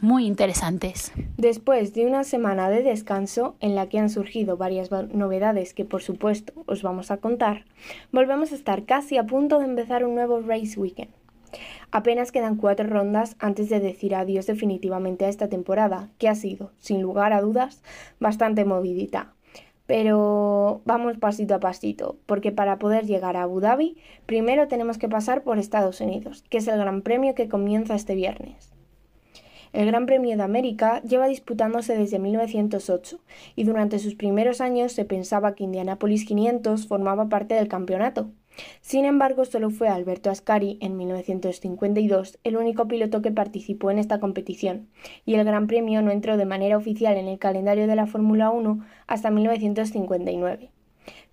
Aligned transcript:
muy 0.00 0.26
interesantes. 0.26 1.12
Después 1.36 1.94
de 1.94 2.06
una 2.06 2.24
semana 2.24 2.70
de 2.70 2.82
descanso 2.82 3.56
en 3.60 3.74
la 3.74 3.88
que 3.88 3.98
han 3.98 4.10
surgido 4.10 4.56
varias 4.56 4.90
novedades 4.90 5.74
que 5.74 5.84
por 5.84 6.02
supuesto 6.02 6.52
os 6.66 6.82
vamos 6.82 7.10
a 7.10 7.18
contar, 7.18 7.64
volvemos 8.12 8.52
a 8.52 8.54
estar 8.54 8.84
casi 8.84 9.16
a 9.16 9.26
punto 9.26 9.58
de 9.58 9.66
empezar 9.66 10.04
un 10.04 10.14
nuevo 10.14 10.40
Race 10.40 10.78
Weekend. 10.78 11.10
Apenas 11.90 12.32
quedan 12.32 12.56
cuatro 12.56 12.86
rondas 12.86 13.36
antes 13.38 13.70
de 13.70 13.80
decir 13.80 14.14
adiós 14.14 14.46
definitivamente 14.46 15.24
a 15.24 15.28
esta 15.28 15.48
temporada, 15.48 16.10
que 16.18 16.28
ha 16.28 16.34
sido, 16.34 16.72
sin 16.78 17.00
lugar 17.00 17.32
a 17.32 17.40
dudas, 17.40 17.82
bastante 18.20 18.64
movidita. 18.66 19.32
Pero 19.86 20.82
vamos 20.84 21.16
pasito 21.16 21.54
a 21.54 21.60
pasito, 21.60 22.18
porque 22.26 22.52
para 22.52 22.78
poder 22.78 23.06
llegar 23.06 23.38
a 23.38 23.44
Abu 23.44 23.60
Dhabi, 23.60 23.96
primero 24.26 24.68
tenemos 24.68 24.98
que 24.98 25.08
pasar 25.08 25.42
por 25.42 25.58
Estados 25.58 26.02
Unidos, 26.02 26.44
que 26.50 26.58
es 26.58 26.68
el 26.68 26.78
gran 26.78 27.00
premio 27.00 27.34
que 27.34 27.48
comienza 27.48 27.94
este 27.94 28.14
viernes. 28.14 28.77
El 29.72 29.86
Gran 29.86 30.06
Premio 30.06 30.36
de 30.36 30.42
América 30.42 31.02
lleva 31.02 31.28
disputándose 31.28 31.96
desde 31.96 32.18
1908 32.18 33.20
y 33.54 33.64
durante 33.64 33.98
sus 33.98 34.14
primeros 34.14 34.60
años 34.60 34.92
se 34.92 35.04
pensaba 35.04 35.54
que 35.54 35.64
Indianapolis 35.64 36.24
500 36.24 36.86
formaba 36.86 37.28
parte 37.28 37.54
del 37.54 37.68
campeonato. 37.68 38.30
Sin 38.80 39.04
embargo, 39.04 39.44
solo 39.44 39.70
fue 39.70 39.88
Alberto 39.88 40.30
Ascari 40.30 40.78
en 40.80 40.96
1952 40.96 42.38
el 42.44 42.56
único 42.56 42.88
piloto 42.88 43.22
que 43.22 43.30
participó 43.30 43.90
en 43.90 43.98
esta 43.98 44.20
competición, 44.20 44.88
y 45.24 45.34
el 45.34 45.44
Gran 45.44 45.66
Premio 45.66 46.02
no 46.02 46.10
entró 46.10 46.36
de 46.36 46.44
manera 46.44 46.76
oficial 46.76 47.16
en 47.16 47.28
el 47.28 47.38
calendario 47.38 47.86
de 47.86 47.96
la 47.96 48.06
Fórmula 48.06 48.50
1 48.50 48.84
hasta 49.06 49.30
1959. 49.30 50.70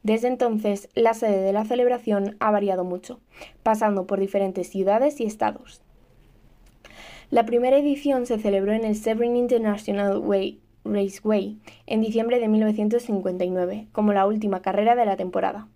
Desde 0.03 0.27
entonces, 0.27 0.89
la 0.93 1.13
sede 1.13 1.41
de 1.41 1.53
la 1.53 1.65
celebración 1.65 2.35
ha 2.39 2.51
variado 2.51 2.83
mucho, 2.83 3.19
pasando 3.63 4.05
por 4.05 4.19
diferentes 4.19 4.69
ciudades 4.69 5.19
y 5.19 5.25
estados. 5.25 5.81
La 7.31 7.45
primera 7.45 7.77
edición 7.77 8.27
se 8.27 8.37
celebró 8.37 8.73
en 8.73 8.85
el 8.85 8.95
Severn 8.95 9.35
International 9.35 10.19
Way 10.19 10.59
Raceway 10.83 11.57
en 11.87 12.01
diciembre 12.01 12.39
de 12.39 12.47
1959, 12.47 13.87
como 13.91 14.13
la 14.13 14.27
última 14.27 14.61
carrera 14.61 14.95
de 14.95 15.05
la 15.05 15.17
temporada. 15.17 15.67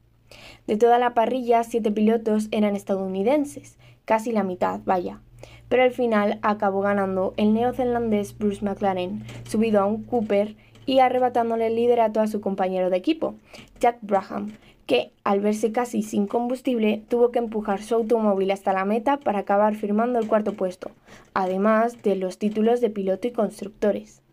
De 0.67 0.77
toda 0.77 1.00
la 1.00 1.16
parrilla, 1.16 1.64
siete 1.64 1.92
pilotos 1.92 2.50
eran 2.52 2.75
estadounidenses, 2.75 3.80
casi 4.05 4.31
la 4.31 4.44
mitad, 4.44 4.81
vaya. 4.86 5.22
Pero 5.70 5.81
al 5.81 5.92
final 5.92 6.38
acabó 6.44 6.81
ganando 6.81 7.33
el 7.38 7.53
neozelandés 7.53 8.38
Bruce 8.38 8.64
McLaren, 8.64 9.23
subido 9.48 9.81
a 9.81 9.86
un 9.86 10.04
Cooper 10.04 10.55
y 10.89 11.02
arrebatándole 11.02 11.67
el 11.67 11.76
liderato 11.76 12.20
a 12.20 12.26
su 12.26 12.42
compañero 12.42 12.89
de 12.89 12.98
equipo, 12.98 13.36
Jack 13.80 14.00
Braham, 14.02 14.54
que, 14.88 15.11
al 15.23 15.39
verse 15.39 15.72
casi 15.72 16.02
sin 16.02 16.26
combustible, 16.26 17.04
tuvo 17.08 17.30
que 17.30 17.38
empujar 17.38 17.83
su 17.83 17.94
automóvil 17.94 18.50
hasta 18.50 18.73
la 18.73 18.86
meta 18.86 19.17
para 19.17 19.38
acabar 19.38 19.76
firmando 19.76 20.17
el 20.17 20.28
cuarto 20.28 20.54
puesto, 20.54 20.89
además 21.36 22.02
de 22.02 22.16
los 22.16 22.39
títulos 22.39 22.82
de 22.82 22.89
piloto 22.89 23.28
y 23.28 23.32
constructores. 23.32 24.23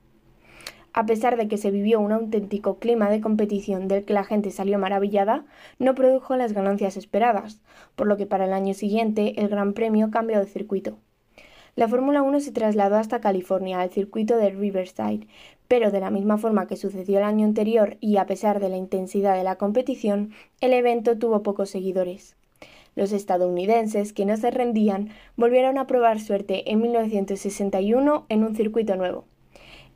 A 0.95 1.05
pesar 1.05 1.37
de 1.37 1.47
que 1.47 1.59
se 1.59 1.71
vivió 1.71 2.01
un 2.01 2.13
auténtico 2.13 2.79
clima 2.79 3.11
de 3.11 3.21
competición 3.21 3.87
del 3.87 4.07
que 4.07 4.15
la 4.15 4.25
gente 4.25 4.51
salió 4.51 4.79
maravillada, 4.79 5.45
no 5.79 5.95
produjo 5.95 6.37
las 6.37 6.55
ganancias 6.55 6.97
esperadas, 6.97 7.61
por 7.97 8.07
lo 8.07 8.17
que 8.17 8.25
para 8.25 8.47
el 8.47 8.55
año 8.55 8.73
siguiente 8.73 9.43
el 9.43 9.49
Gran 9.49 9.75
Premio 9.75 10.11
cambió 10.11 10.41
de 10.41 10.47
circuito. 10.47 10.97
La 11.77 11.89
Fórmula 11.89 12.23
1 12.23 12.41
se 12.41 12.53
trasladó 12.53 12.97
hasta 12.97 13.21
California, 13.21 13.83
al 13.83 13.91
circuito 13.91 14.39
de 14.39 14.49
Riverside, 14.49 15.27
pero 15.69 15.91
de 15.91 16.01
la 16.01 16.11
misma 16.11 16.39
forma 16.39 16.67
que 16.67 16.79
sucedió 16.79 17.19
el 17.19 17.25
año 17.25 17.45
anterior 17.45 17.99
y 18.01 18.17
a 18.17 18.25
pesar 18.25 18.61
de 18.61 18.71
la 18.71 18.79
intensidad 18.79 19.37
de 19.37 19.45
la 19.45 19.57
competición, 19.57 20.33
el 20.63 20.73
evento 20.73 21.19
tuvo 21.19 21.43
pocos 21.43 21.69
seguidores. 21.69 22.35
Los 22.95 23.13
estadounidenses, 23.13 24.15
que 24.15 24.25
no 24.25 24.39
se 24.39 24.51
rendían, 24.51 25.11
volvieron 25.37 25.77
a 25.77 25.87
probar 25.87 26.19
suerte 26.19 26.73
en 26.73 26.81
1961 26.81 28.25
en 28.31 28.43
un 28.43 28.57
circuito 28.57 28.97
nuevo. 28.97 29.27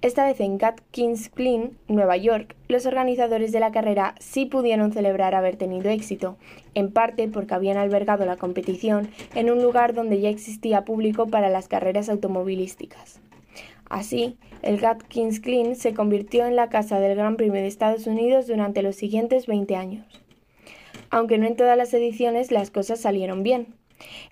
Esta 0.03 0.25
vez 0.25 0.41
en 0.41 0.59
Kings 0.93 1.31
Glen, 1.31 1.77
Nueva 1.87 2.17
York, 2.17 2.57
los 2.69 2.87
organizadores 2.87 3.53
de 3.53 3.61
la 3.61 3.71
carrera 3.71 4.15
sí 4.19 4.47
pudieron 4.47 4.95
celebrar 4.95 5.35
haber 5.35 5.57
tenido 5.57 5.91
éxito, 5.91 6.39
en 6.75 6.91
parte 6.91 7.29
porque 7.29 7.53
habían 7.53 7.77
albergado 7.77 8.25
la 8.25 8.37
competición 8.37 9.11
en 9.35 9.51
un 9.51 9.63
lugar 9.63 9.93
donde 9.93 10.19
ya 10.19 10.31
existía 10.31 10.87
público 10.87 11.27
para 11.27 11.51
las 11.51 11.69
carreras 11.69 12.09
automovilísticas. 12.09 13.21
Así, 13.91 14.39
el 14.63 14.81
Kings 15.09 15.43
Glen 15.43 15.77
se 15.77 15.93
convirtió 15.93 16.47
en 16.47 16.57
la 16.57 16.71
casa 16.71 16.99
del 16.99 17.15
Gran 17.15 17.37
Premio 17.37 17.61
de 17.61 17.67
Estados 17.67 18.07
Unidos 18.07 18.47
durante 18.47 18.83
los 18.83 18.97
siguientes 18.97 19.47
20 19.47 19.77
años. 19.77 20.07
Aunque 21.11 21.37
no 21.37 21.47
en 21.47 21.57
todas 21.57 21.77
las 21.77 21.93
ediciones 21.93 22.51
las 22.53 22.71
cosas 22.71 23.01
salieron 23.01 23.43
bien. 23.43 23.80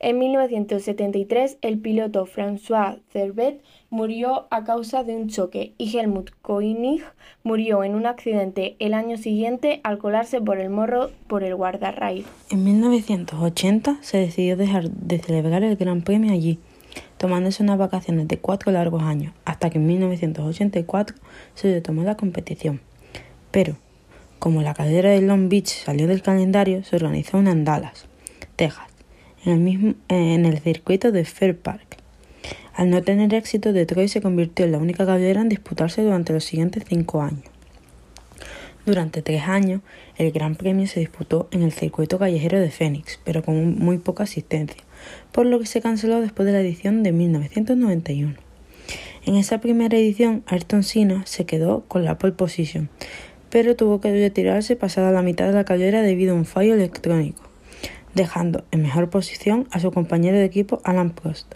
En 0.01 0.19
1973, 0.19 1.59
el 1.61 1.79
piloto 1.79 2.27
François 2.27 2.99
Cervet 3.13 3.63
murió 3.91 4.47
a 4.51 4.65
causa 4.65 5.03
de 5.03 5.17
un 5.17 5.29
choque 5.29 5.73
y 5.79 5.97
Helmut 5.97 6.31
Koenig 6.43 7.03
murió 7.43 7.85
en 7.85 7.95
un 7.95 8.07
accidente 8.07 8.77
el 8.79 8.95
año 8.95 9.17
siguiente 9.17 9.81
al 9.83 9.99
colarse 9.99 10.41
por 10.41 10.59
el 10.59 10.71
morro 10.71 11.11
por 11.27 11.43
el 11.43 11.55
guardarraíl. 11.55 12.25
En 12.51 12.65
1980 12.65 13.99
se 14.03 14.19
decidió 14.19 14.57
dejar 14.57 14.91
de 14.91 15.19
celebrar 15.19 15.63
el 15.65 15.77
Gran 15.77 16.03
Premio 16.03 16.33
allí, 16.33 16.59
tomándose 17.17 17.63
unas 17.63 17.79
vacaciones 17.79 18.29
de 18.29 18.39
cuatro 18.39 18.73
largos 18.73 19.03
años, 19.03 19.33
hasta 19.45 19.71
que 19.71 19.79
en 19.79 19.87
1984 19.87 21.17
se 21.55 21.73
retomó 21.73 22.05
la 22.05 22.17
competición. 22.17 22.81
Pero, 23.51 23.77
como 24.39 24.63
la 24.63 24.75
cadera 24.75 25.11
de 25.11 25.23
Long 25.23 25.49
Beach 25.49 25.69
salió 25.69 26.07
del 26.07 26.23
calendario, 26.23 26.85
se 26.85 26.97
organizó 26.97 27.39
una 27.39 27.51
en 27.51 27.65
Dallas, 27.65 28.07
Texas 28.57 28.98
en 29.45 29.53
el, 29.53 29.59
mismo, 29.61 29.95
en 30.09 30.47
el 30.47 30.59
circuito 30.61 31.13
de 31.13 31.25
Fair 31.25 31.57
Park. 31.57 31.97
Al 32.75 32.91
no 32.91 33.03
tener 33.03 33.35
éxito, 33.35 33.73
Detroit 33.73 34.09
se 34.09 34.21
convirtió 34.21 34.65
en 34.65 34.73
la 34.73 34.79
única 34.79 35.05
carrera 35.05 35.41
en 35.41 35.49
disputarse 35.49 36.03
durante 36.03 36.33
los 36.33 36.45
siguientes 36.45 36.85
cinco 36.89 37.23
años. 37.23 37.43
Durante 38.87 39.21
tres 39.21 39.43
años, 39.43 39.83
el 40.17 40.31
Gran 40.33 40.55
Premio 40.55 40.87
se 40.87 41.01
disputó 41.01 41.49
en 41.51 41.63
el 41.63 41.73
circuito 41.73 42.19
callejero 42.19 42.59
de 42.59 42.71
Phoenix, 42.71 43.21
pero 43.25 43.43
con 43.43 43.79
muy 43.79 43.99
poca 43.99 44.23
asistencia, 44.23 44.83
por 45.33 45.45
lo 45.45 45.59
que 45.59 45.67
se 45.67 45.81
canceló 45.81 46.21
después 46.21 46.47
de 46.47 46.53
la 46.53 46.61
edición 46.61 47.03
de 47.03 47.13
1991. 47.13 48.35
En 49.27 49.35
esa 49.35 49.59
primera 49.61 49.99
edición, 49.99 50.43
Ayrton 50.47 50.85
Senna 50.85 51.27
se 51.27 51.45
quedó 51.45 51.85
con 51.89 52.05
la 52.05 52.17
pole 52.17 52.33
position, 52.33 52.89
pero 53.51 53.77
tuvo 53.77 54.01
que 54.01 54.13
retirarse 54.13 54.77
pasada 54.77 55.11
la 55.11 55.23
mitad 55.23 55.47
de 55.47 55.53
la 55.53 55.65
carrera 55.65 56.01
debido 56.01 56.33
a 56.33 56.39
un 56.39 56.47
fallo 56.47 56.75
electrónico 56.75 57.48
dejando 58.15 58.65
en 58.71 58.83
mejor 58.83 59.11
posición 59.11 59.69
a 59.71 59.81
su 59.81 59.93
compañero 59.93 60.37
de 60.37 60.45
equipo 60.45 60.81
Alan 60.85 61.11
Prost, 61.11 61.55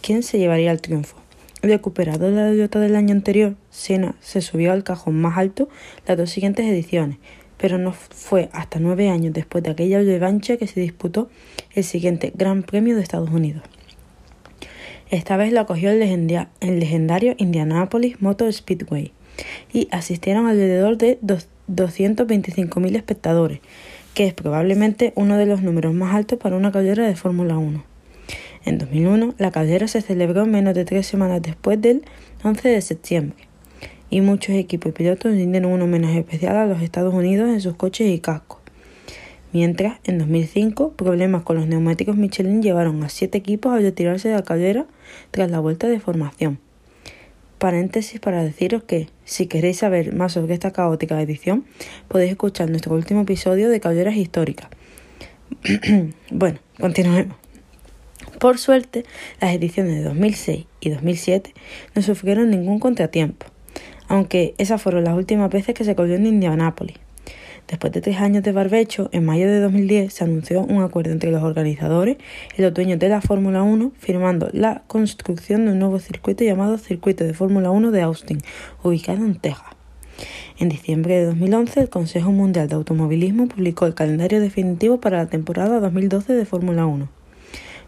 quien 0.00 0.22
se 0.22 0.38
llevaría 0.38 0.72
el 0.72 0.80
triunfo. 0.80 1.16
Recuperado 1.62 2.30
de 2.30 2.32
la 2.32 2.44
derrota 2.44 2.80
del 2.80 2.96
año 2.96 3.12
anterior, 3.12 3.54
Senna 3.70 4.14
se 4.20 4.40
subió 4.40 4.72
al 4.72 4.82
cajón 4.82 5.20
más 5.20 5.36
alto 5.36 5.68
las 6.06 6.16
dos 6.16 6.30
siguientes 6.30 6.64
ediciones, 6.66 7.18
pero 7.58 7.76
no 7.76 7.92
fue 7.92 8.48
hasta 8.52 8.78
nueve 8.78 9.10
años 9.10 9.34
después 9.34 9.62
de 9.62 9.70
aquella 9.70 10.00
revancha 10.00 10.56
que 10.56 10.66
se 10.66 10.80
disputó 10.80 11.28
el 11.74 11.84
siguiente 11.84 12.32
Gran 12.34 12.62
Premio 12.62 12.96
de 12.96 13.02
Estados 13.02 13.30
Unidos. 13.30 13.62
Esta 15.10 15.36
vez 15.36 15.52
lo 15.52 15.60
acogió 15.60 15.90
el, 15.90 15.98
legendario 15.98 17.34
Indianapolis 17.36 18.22
Motor 18.22 18.52
Speedway 18.52 19.12
y 19.72 19.88
asistieron 19.90 20.46
alrededor 20.46 20.96
de 20.96 21.18
225.000 21.20 22.96
espectadores, 22.96 23.60
que 24.14 24.26
es 24.26 24.34
probablemente 24.34 25.12
uno 25.16 25.36
de 25.36 25.46
los 25.46 25.62
números 25.62 25.94
más 25.94 26.14
altos 26.14 26.38
para 26.38 26.56
una 26.56 26.72
carrera 26.72 27.06
de 27.06 27.16
Fórmula 27.16 27.58
1. 27.58 27.84
En 28.64 28.78
2001, 28.78 29.34
la 29.38 29.50
carrera 29.50 29.88
se 29.88 30.00
celebró 30.00 30.46
menos 30.46 30.74
de 30.74 30.84
tres 30.84 31.06
semanas 31.06 31.40
después 31.42 31.80
del 31.80 32.02
11 32.42 32.68
de 32.68 32.80
septiembre, 32.82 33.48
y 34.10 34.20
muchos 34.20 34.56
equipos 34.56 34.90
y 34.90 34.92
pilotos 34.92 35.32
rindieron 35.32 35.72
un 35.72 35.82
homenaje 35.82 36.18
especial 36.18 36.56
a 36.56 36.66
los 36.66 36.82
Estados 36.82 37.14
Unidos 37.14 37.48
en 37.48 37.60
sus 37.60 37.76
coches 37.76 38.08
y 38.10 38.18
cascos. 38.18 38.58
Mientras, 39.52 39.98
en 40.04 40.18
2005, 40.18 40.92
problemas 40.92 41.42
con 41.42 41.56
los 41.56 41.66
neumáticos 41.66 42.16
Michelin 42.16 42.62
llevaron 42.62 43.02
a 43.02 43.08
siete 43.08 43.38
equipos 43.38 43.72
a 43.72 43.78
retirarse 43.78 44.28
de 44.28 44.34
la 44.34 44.42
carrera 44.42 44.86
tras 45.30 45.50
la 45.50 45.58
vuelta 45.58 45.88
de 45.88 45.98
formación 45.98 46.58
paréntesis 47.60 48.18
para 48.18 48.42
deciros 48.42 48.82
que, 48.82 49.08
si 49.24 49.46
queréis 49.46 49.78
saber 49.78 50.12
más 50.12 50.32
sobre 50.32 50.54
esta 50.54 50.72
caótica 50.72 51.20
edición, 51.22 51.64
podéis 52.08 52.32
escuchar 52.32 52.68
nuestro 52.68 52.94
último 52.94 53.20
episodio 53.20 53.68
de 53.68 53.78
Calderas 53.78 54.16
Históricas. 54.16 54.68
bueno, 56.32 56.58
continuemos. 56.80 57.36
Por 58.40 58.58
suerte, 58.58 59.04
las 59.40 59.54
ediciones 59.54 59.94
de 59.94 60.02
2006 60.02 60.66
y 60.80 60.90
2007 60.90 61.54
no 61.94 62.02
sufrieron 62.02 62.50
ningún 62.50 62.80
contratiempo. 62.80 63.46
aunque 64.08 64.54
esas 64.58 64.82
fueron 64.82 65.04
las 65.04 65.14
últimas 65.14 65.50
veces 65.50 65.72
que 65.72 65.84
se 65.84 65.94
corrió 65.94 66.16
en 66.16 66.26
Indianápolis. 66.26 66.96
Después 67.70 67.92
de 67.92 68.00
tres 68.00 68.16
años 68.16 68.42
de 68.42 68.50
barbecho, 68.50 69.08
en 69.12 69.24
mayo 69.24 69.46
de 69.46 69.60
2010 69.60 70.12
se 70.12 70.24
anunció 70.24 70.62
un 70.62 70.82
acuerdo 70.82 71.12
entre 71.12 71.30
los 71.30 71.44
organizadores 71.44 72.16
y 72.58 72.62
los 72.62 72.74
dueños 72.74 72.98
de 72.98 73.08
la 73.08 73.20
Fórmula 73.20 73.62
1, 73.62 73.92
firmando 73.96 74.50
la 74.52 74.82
construcción 74.88 75.66
de 75.66 75.72
un 75.72 75.78
nuevo 75.78 76.00
circuito 76.00 76.42
llamado 76.42 76.78
Circuito 76.78 77.22
de 77.22 77.32
Fórmula 77.32 77.70
1 77.70 77.92
de 77.92 78.02
Austin, 78.02 78.38
ubicado 78.82 79.24
en 79.24 79.36
Texas. 79.36 79.76
En 80.58 80.68
diciembre 80.68 81.14
de 81.14 81.26
2011, 81.26 81.82
el 81.82 81.88
Consejo 81.88 82.32
Mundial 82.32 82.66
de 82.66 82.74
Automovilismo 82.74 83.46
publicó 83.46 83.86
el 83.86 83.94
calendario 83.94 84.40
definitivo 84.40 85.00
para 85.00 85.18
la 85.18 85.26
temporada 85.26 85.78
2012 85.78 86.32
de 86.32 86.44
Fórmula 86.46 86.86
1, 86.86 87.08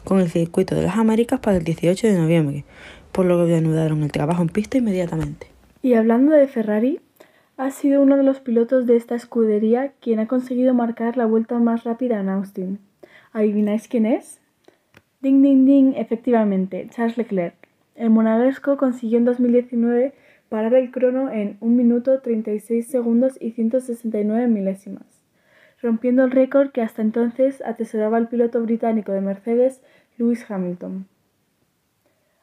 con 0.05 0.21
el 0.21 0.31
circuito 0.31 0.77
de 0.77 0.83
las 0.83 0.97
Américas 0.97 1.41
para 1.41 1.57
el 1.57 1.65
18 1.65 2.07
de 2.07 2.19
noviembre, 2.19 2.65
por 3.11 3.27
lo 3.27 3.37
que 3.39 3.51
reanudaron 3.51 4.05
el 4.05 4.13
trabajo 4.13 4.43
en 4.43 4.49
pista 4.49 4.79
inmediatamente. 4.79 5.49
Y 5.83 5.95
hablando 5.95 6.31
de 6.31 6.47
Ferrari, 6.47 7.01
ha 7.63 7.71
sido 7.71 8.03
uno 8.03 8.17
de 8.17 8.25
los 8.25 8.41
pilotos 8.41 8.87
de 8.87 8.97
esta 8.97 9.15
escudería 9.15 9.93
quien 10.01 10.19
ha 10.19 10.27
conseguido 10.27 10.75
marcar 10.75 11.17
la 11.17 11.27
vuelta 11.27 11.61
más 11.61 11.85
rápida 11.85 12.19
en 12.19 12.29
Austin. 12.29 12.81
¿Adivináis 13.33 13.87
quién 13.87 14.05
es? 14.05 14.41
Ding, 15.21 15.43
ding, 15.43 15.65
ding, 15.65 15.93
efectivamente, 15.95 16.89
Charles 16.91 17.17
Leclerc. 17.17 17.55
El 17.95 18.11
monaguesco 18.11 18.77
consiguió 18.77 19.19
en 19.19 19.27
2019 19.27 20.13
parar 20.49 20.75
el 20.75 20.91
crono 20.91 21.31
en 21.31 21.57
1 21.61 21.77
minuto 21.77 22.21
36 22.21 22.85
segundos 22.85 23.39
y 23.41 23.53
169 23.53 24.49
milésimas, 24.49 25.07
rompiendo 25.81 26.25
el 26.25 26.33
récord 26.33 26.73
que 26.73 26.83
hasta 26.83 27.01
entonces 27.01 27.63
atesoraba 27.65 28.19
el 28.19 28.27
piloto 28.27 28.61
británico 28.61 29.13
de 29.13 29.21
Mercedes, 29.21 29.83
Lewis 30.19 30.45
Hamilton. 30.51 31.07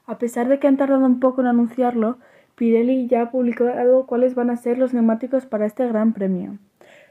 A 0.06 0.18
pesar 0.18 0.48
de 0.48 0.60
que 0.60 0.68
han 0.68 0.78
tardado 0.78 1.06
un 1.06 1.20
poco 1.20 1.42
en 1.42 1.48
anunciarlo, 1.48 2.20
Pirelli 2.60 3.08
ya 3.08 3.22
ha 3.22 3.32
publicado 3.32 4.06
cuáles 4.06 4.36
van 4.36 4.50
a 4.50 4.58
ser 4.58 4.78
los 4.78 4.94
neumáticos 4.94 5.46
para 5.46 5.66
este 5.66 5.88
Gran 5.88 6.12
Premio, 6.12 6.58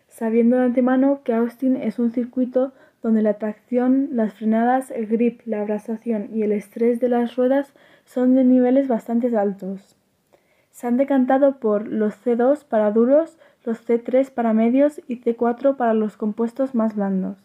sabiendo 0.07 0.59
de 0.59 0.65
antemano 0.65 1.23
que 1.25 1.33
Austin 1.33 1.77
es 1.77 1.99
un 1.99 2.11
circuito 2.11 2.75
donde 3.03 3.23
la 3.23 3.39
tracción, 3.39 4.11
las 4.13 4.35
frenadas, 4.35 4.91
el 4.91 5.07
grip, 5.07 5.41
la 5.47 5.63
abrasación 5.63 6.29
y 6.35 6.43
el 6.43 6.53
estrés 6.53 7.01
de 7.01 7.09
las 7.09 7.35
ruedas 7.35 7.73
son 8.05 8.35
de 8.35 8.45
niveles 8.45 8.89
bastante 8.89 9.35
altos. 9.35 9.97
Se 10.71 10.87
han 10.87 10.99
decantado 10.99 11.61
por 11.61 11.89
los 11.89 12.23
C2 12.23 12.67
para 12.67 12.91
duros, 12.91 13.39
los 13.65 13.89
C3 13.89 14.31
para 14.31 14.53
medios 14.53 15.01
y 15.09 15.23
C4 15.23 15.79
para 15.79 15.95
los 15.95 16.19
compuestos 16.19 16.75
más 16.75 16.95
blandos. 16.95 17.39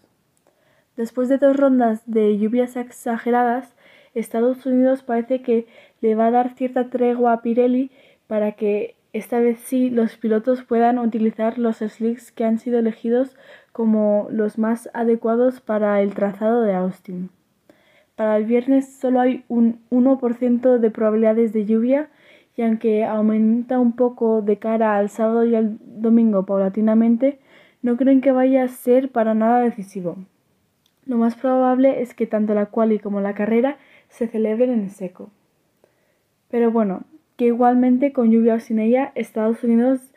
Después 0.97 1.29
de 1.29 1.37
dos 1.37 1.55
rondas 1.55 2.01
de 2.05 2.37
lluvias 2.37 2.75
exageradas, 2.75 3.73
Estados 4.13 4.65
Unidos 4.65 5.03
parece 5.03 5.41
que 5.41 5.67
le 6.01 6.15
va 6.15 6.27
a 6.27 6.31
dar 6.31 6.55
cierta 6.55 6.89
tregua 6.89 7.33
a 7.33 7.41
Pirelli 7.41 7.91
para 8.27 8.53
que 8.53 8.95
esta 9.13 9.39
vez 9.39 9.59
sí 9.59 9.89
los 9.89 10.17
pilotos 10.17 10.63
puedan 10.63 10.97
utilizar 10.97 11.59
los 11.59 11.77
slicks 11.77 12.31
que 12.31 12.45
han 12.45 12.57
sido 12.57 12.79
elegidos 12.79 13.37
como 13.71 14.27
los 14.31 14.57
más 14.57 14.89
adecuados 14.93 15.61
para 15.61 16.01
el 16.01 16.13
trazado 16.15 16.63
de 16.63 16.73
Austin. 16.73 17.29
Para 18.15 18.37
el 18.37 18.45
viernes 18.45 18.93
solo 18.99 19.19
hay 19.19 19.43
un 19.47 19.81
1% 19.89 20.77
de 20.77 20.91
probabilidades 20.91 21.53
de 21.53 21.65
lluvia 21.65 22.09
y 22.55 22.61
aunque 22.61 23.03
aumenta 23.03 23.79
un 23.79 23.95
poco 23.95 24.41
de 24.41 24.57
cara 24.57 24.97
al 24.97 25.09
sábado 25.09 25.45
y 25.45 25.55
al 25.55 25.77
domingo 25.81 26.45
paulatinamente, 26.45 27.39
no 27.81 27.97
creen 27.97 28.21
que 28.21 28.31
vaya 28.31 28.63
a 28.63 28.67
ser 28.67 29.11
para 29.11 29.33
nada 29.33 29.59
decisivo. 29.59 30.17
Lo 31.05 31.17
más 31.17 31.35
probable 31.35 32.01
es 32.01 32.13
que 32.13 32.27
tanto 32.27 32.53
la 32.53 32.67
quali 32.67 32.99
como 32.99 33.19
la 33.19 33.33
carrera 33.33 33.77
se 34.13 34.27
celebren 34.27 34.69
en 34.69 34.89
seco. 34.91 35.31
Pero 36.49 36.71
bueno, 36.71 37.03
que 37.35 37.45
igualmente 37.45 38.13
con 38.13 38.29
lluvia 38.31 38.53
o 38.55 38.59
sin 38.59 38.77
ella, 38.77 39.11
Estados 39.15 39.63
Unidos 39.63 40.13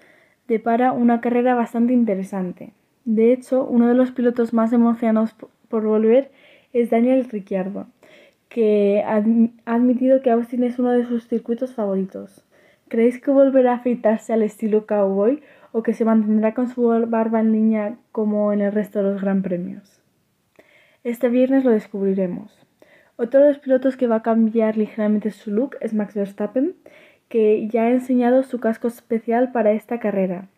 depara 0.47 0.93
una 0.93 1.23
carrera 1.23 1.55
bastante 1.55 1.95
interesante. 1.95 2.75
De 3.07 3.33
hecho, 3.33 3.65
uno 3.65 3.89
de 3.89 3.95
los 3.95 4.11
pilotos 4.13 4.53
más 4.53 4.73
emocionados 4.75 5.35
por 5.69 5.85
volver 5.85 6.31
es 6.75 6.91
Daniel 6.91 7.25
Ricciardo, 7.25 7.87
que 8.51 9.03
ha 9.07 9.25
admitido 9.65 10.21
que 10.21 10.31
Austin 10.31 10.65
es 10.65 10.79
uno 10.79 10.91
de 10.91 11.07
sus 11.07 11.27
circuitos 11.27 11.75
favoritos. 11.75 12.45
¿Creéis 12.89 13.19
que 13.21 13.31
volverá 13.31 13.73
a 13.73 13.77
afeitarse 13.77 14.35
al 14.35 14.43
estilo 14.43 14.87
cowboy 14.87 15.43
o 15.73 15.83
que 15.83 15.95
se 15.95 16.05
mantendrá 16.05 16.53
con 16.53 16.69
su 16.69 16.87
barba 17.09 17.41
en 17.41 17.53
línea 17.53 17.97
como 18.13 18.53
en 18.53 18.61
el 18.61 18.73
resto 18.73 18.99
de 18.99 19.11
los 19.11 19.23
Gran 19.23 19.41
Premios? 19.43 20.03
Este 21.03 21.31
viernes 21.31 21.65
lo 21.65 21.71
descubriremos. 21.71 22.66
Otro 23.19 23.41
de 23.41 23.49
los 23.49 23.59
pilotos 23.59 23.97
que 23.97 24.07
va 24.07 24.17
a 24.17 24.23
cambiar 24.23 24.77
ligeramente 24.77 25.31
su 25.31 25.51
look 25.51 25.77
es 25.81 25.95
Max 25.95 26.15
Verstappen, 26.15 26.75
que 27.31 27.67
ya 27.69 27.85
ha 27.85 27.91
enseñado 27.91 28.43
su 28.43 28.61
casco 28.61 28.89
especial 28.89 29.53
para 29.53 29.73
esta 29.73 29.99
carrera. 29.99 30.49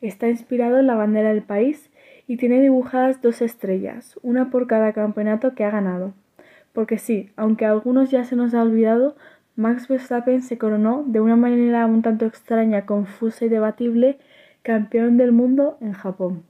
Está 0.00 0.28
inspirado 0.28 0.78
en 0.78 0.86
la 0.86 0.94
bandera 0.94 1.30
del 1.30 1.42
país 1.42 1.90
y 2.28 2.36
tiene 2.36 2.60
dibujadas 2.60 3.20
dos 3.20 3.42
estrellas, 3.42 4.18
una 4.22 4.50
por 4.50 4.68
cada 4.68 4.92
campeonato 4.92 5.54
que 5.56 5.64
ha 5.64 5.70
ganado. 5.70 6.14
Porque 6.72 6.98
sí, 6.98 7.30
aunque 7.34 7.64
a 7.64 7.70
algunos 7.72 8.12
ya 8.12 8.22
se 8.24 8.36
nos 8.36 8.54
ha 8.54 8.62
olvidado, 8.62 9.16
Max 9.56 9.88
Verstappen 9.88 10.42
se 10.42 10.56
coronó 10.56 11.02
de 11.06 11.20
una 11.20 11.34
manera 11.34 11.84
un 11.86 12.02
tanto 12.02 12.26
extraña, 12.26 12.86
confusa 12.86 13.44
y 13.44 13.48
debatible 13.48 14.18
campeón 14.62 15.16
del 15.16 15.32
mundo 15.32 15.78
en 15.80 15.92
Japón. 15.92 16.44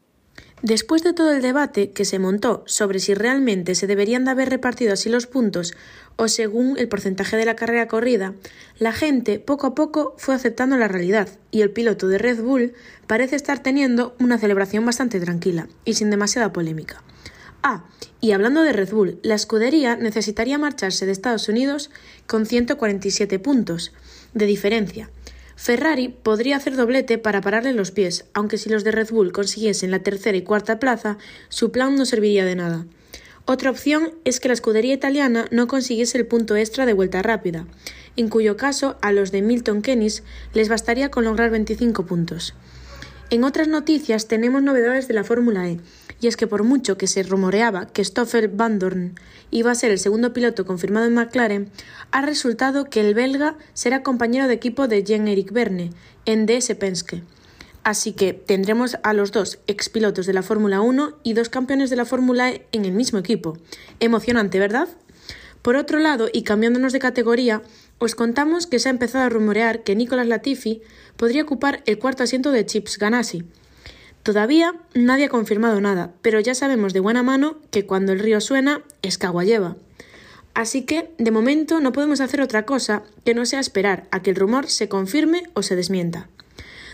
Después 0.65 1.03
de 1.03 1.13
todo 1.13 1.31
el 1.31 1.43
debate 1.43 1.91
que 1.91 2.07
se 2.07 2.19
montó 2.19 2.63
sobre 2.65 2.99
si 2.99 3.13
realmente 3.13 3.75
se 3.75 3.87
deberían 3.87 4.25
de 4.25 4.31
haber 4.31 4.49
repartido 4.49 4.95
así 4.95 5.11
los 5.11 5.27
puntos 5.27 5.75
o 6.17 6.27
según 6.27 6.79
el 6.79 6.89
porcentaje 6.89 7.37
de 7.37 7.45
la 7.45 7.55
carrera 7.55 7.87
corrida, 7.87 8.33
la 8.79 8.95
gente 8.95 9.39
poco 9.39 9.67
a 9.67 9.75
poco 9.75 10.15
fue 10.17 10.35
aceptando 10.35 10.79
la 10.79 10.89
realidad 10.89 11.29
y 11.51 11.61
el 11.61 11.71
piloto 11.71 12.09
de 12.09 12.17
Red 12.17 12.41
Bull 12.41 12.73
parece 13.07 13.37
estar 13.37 13.63
teniendo 13.63 14.17
una 14.19 14.39
celebración 14.39 14.87
bastante 14.87 15.21
tranquila 15.21 15.69
y 15.85 15.97
sin 15.97 16.09
demasiada 16.09 16.51
polémica. 16.51 17.03
Ah, 17.63 17.85
y 18.23 18.33
hablando 18.33 18.63
de 18.63 18.73
Red 18.73 18.91
Bull, 18.91 19.19
la 19.23 19.35
escudería 19.35 19.97
necesitaría 19.97 20.57
marcharse 20.57 21.05
de 21.05 21.13
Estados 21.13 21.47
Unidos 21.51 21.91
con 22.27 22.47
147 22.47 23.39
puntos 23.39 23.93
de 24.33 24.47
diferencia. 24.47 25.11
Ferrari 25.57 26.09
podría 26.09 26.57
hacer 26.57 26.77
doblete 26.77 27.19
para 27.19 27.41
pararle 27.41 27.73
los 27.73 27.91
pies, 27.91 28.25
aunque 28.35 28.59
si 28.59 28.69
los 28.69 28.85
de 28.85 28.91
Red 28.91 29.11
Bull 29.11 29.33
consiguiesen 29.33 29.91
la 29.91 30.01
tercera 30.01 30.37
y 30.37 30.43
cuarta 30.43 30.79
plaza, 30.79 31.19
su 31.49 31.71
plan 31.71 31.97
no 31.97 32.07
serviría 32.07 32.45
de 32.45 32.57
nada. 32.57 32.87
Otra 33.47 33.71
opción 33.71 34.15
es 34.25 34.41
que 34.41 34.49
la 34.49 34.55
escudería 34.55 34.95
italiana 34.95 35.47
no 35.51 35.67
consiguiese 35.67 36.17
el 36.17 36.27
punto 36.27 36.57
extra 36.57 36.87
de 36.87 36.95
vuelta 36.95 37.23
rápida, 37.23 37.67
en 38.17 38.29
cuyo 38.29 38.57
caso 38.57 38.97
a 39.03 39.13
los 39.13 39.33
de 39.33 39.43
Milton 39.43 39.83
Keynes 39.83 40.23
les 40.55 40.69
bastaría 40.69 41.11
con 41.11 41.25
lograr 41.25 41.51
25 41.51 42.07
puntos. 42.07 42.55
En 43.31 43.45
otras 43.45 43.69
noticias 43.69 44.29
tenemos 44.29 44.63
novedades 44.63 45.09
de 45.09 45.15
la 45.15 45.25
Fórmula 45.25 45.69
E, 45.69 45.79
y 46.25 46.27
es 46.27 46.39
que 46.39 46.47
por 46.47 46.63
mucho 46.63 46.97
que 46.97 47.07
se 47.07 47.23
rumoreaba 47.23 47.85
que 47.85 48.03
Stoffel 48.03 48.49
Van 48.49 48.79
Dorn 48.79 49.15
iba 49.51 49.71
a 49.71 49.75
ser 49.75 49.91
el 49.91 49.99
segundo 49.99 50.33
piloto 50.33 50.65
confirmado 50.65 51.05
en 51.05 51.13
McLaren, 51.13 51.69
ha 52.13 52.23
resultado 52.23 52.87
que 52.87 53.03
el 53.03 53.13
belga 53.13 53.59
será 53.75 54.03
compañero 54.03 54.49
de 54.49 54.55
equipo 54.55 54.89
de 54.89 55.05
Jean-Eric 55.05 55.53
Verne 55.53 55.91
en 56.25 56.47
DS 56.47 56.77
Penske. 56.77 57.23
Así 57.83 58.13
que 58.13 58.33
tendremos 58.33 58.97
a 59.03 59.13
los 59.13 59.33
dos 59.33 59.59
expilotos 59.67 60.25
de 60.25 60.33
la 60.33 60.43
Fórmula 60.43 60.81
1 60.81 61.19
y 61.25 61.35
dos 61.35 61.51
campeones 61.51 61.91
de 61.91 61.97
la 61.97 62.07
Fórmula 62.07 62.53
E 62.53 62.67
en 62.73 62.87
el 62.87 62.93
mismo 62.93 63.19
equipo. 63.19 63.59
Emocionante, 64.01 64.59
¿verdad? 64.59 64.89
Por 65.61 65.77
otro 65.77 65.99
lado, 65.99 66.29
y 66.33 66.43
cambiándonos 66.43 66.95
de 66.95 67.01
categoría, 67.01 67.61
os 67.99 68.15
contamos 68.15 68.67
que 68.67 68.79
se 68.79 68.89
ha 68.89 68.93
empezado 68.93 69.25
a 69.25 69.29
rumorear 69.29 69.83
que 69.83 69.95
Nicolas 69.95 70.27
Latifi 70.27 70.81
podría 71.19 71.43
ocupar 71.43 71.83
el 71.85 71.99
cuarto 71.99 72.23
asiento 72.23 72.51
de 72.51 72.65
Chips 72.65 72.97
Ganassi, 72.97 73.45
Todavía 74.25 74.75
nadie 74.95 75.27
ha 75.27 75.29
confirmado 75.29 75.83
nada, 75.83 76.15
pero 76.23 76.41
ya 76.41 76.55
sabemos 76.55 76.95
de 76.95 77.01
buena 77.01 77.23
mano 77.23 77.59
que 77.71 77.85
cuando 77.85 78.13
el 78.13 78.21
río 78.21 78.41
suena, 78.41 78.83
es 79.03 79.19
que 79.19 79.27
agua 79.27 79.45
lleva. 79.45 79.77
Así 80.55 80.83
que, 80.83 81.11
de 81.19 81.31
momento, 81.31 81.79
no 81.81 81.93
podemos 81.93 82.23
hacer 82.23 82.41
otra 82.41 82.65
cosa 82.65 83.03
que 83.27 83.35
no 83.35 83.45
sea 83.45 83.61
esperar 83.61 84.09
a 84.13 84.23
que 84.23 84.31
el 84.31 84.37
rumor 84.37 84.71
se 84.71 84.89
confirme 84.89 85.43
o 85.53 85.63
se 85.63 85.77
desmienta. 85.77 86.29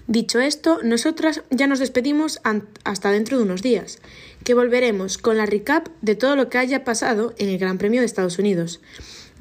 Dicho 0.09 0.41
esto, 0.41 0.81
nosotras 0.83 1.43
ya 1.51 1.69
nos 1.69 1.79
despedimos 1.79 2.41
hasta 2.83 3.13
dentro 3.13 3.37
de 3.37 3.45
unos 3.45 3.63
días, 3.63 4.01
que 4.43 4.55
volveremos 4.55 5.17
con 5.17 5.37
la 5.37 5.47
recap 5.47 5.87
de 6.03 6.17
todo 6.17 6.35
lo 6.35 6.49
que 6.49 6.59
haya 6.59 6.83
pasado 6.83 7.33
en 7.39 7.49
el 7.49 7.59
Gran 7.59 7.79
Premio 7.79 8.01
de 8.01 8.07
Estados 8.07 8.41
Unidos. 8.41 8.81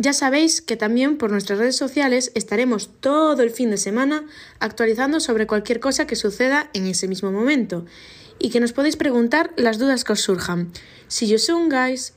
Ya 0.01 0.13
sabéis 0.13 0.61
que 0.61 0.77
también 0.77 1.17
por 1.17 1.29
nuestras 1.29 1.59
redes 1.59 1.75
sociales 1.75 2.31
estaremos 2.33 2.89
todo 3.01 3.43
el 3.43 3.49
fin 3.49 3.69
de 3.69 3.75
semana 3.75 4.23
actualizando 4.59 5.19
sobre 5.19 5.45
cualquier 5.45 5.81
cosa 5.81 6.07
que 6.07 6.15
suceda 6.15 6.69
en 6.73 6.87
ese 6.87 7.09
mismo 7.09 7.33
momento 7.33 7.85
y 8.39 8.49
que 8.49 8.61
nos 8.61 8.71
podéis 8.71 8.95
preguntar 8.95 9.51
las 9.57 9.77
dudas 9.77 10.05
que 10.05 10.13
os 10.13 10.21
surjan. 10.21 10.71
See 11.09 11.27
you 11.27 11.37
soon, 11.37 11.67
guys! 11.67 12.13